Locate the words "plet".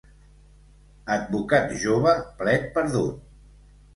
2.39-2.65